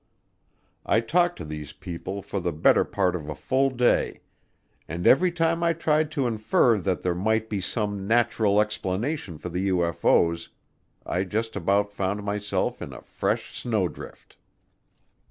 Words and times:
I 0.83 0.99
talked 0.99 1.37
to 1.37 1.45
these 1.45 1.73
people 1.73 2.23
for 2.23 2.39
the 2.39 2.51
better 2.51 2.83
part 2.83 3.15
of 3.15 3.29
a 3.29 3.35
full 3.35 3.69
day, 3.69 4.21
and 4.87 5.05
every 5.05 5.31
time 5.31 5.61
I 5.61 5.73
tried 5.73 6.09
to 6.13 6.25
infer 6.25 6.79
that 6.79 7.03
there 7.03 7.13
might 7.13 7.49
be 7.51 7.61
some 7.61 8.07
natural 8.07 8.59
explanation 8.59 9.37
for 9.37 9.49
the 9.49 9.69
UFO's 9.69 10.49
I 11.05 11.23
just 11.23 11.55
about 11.55 11.91
found 11.93 12.23
myself 12.23 12.81
in 12.81 12.93
a 12.93 13.01
fresh 13.03 13.55
snowdrift. 13.61 14.37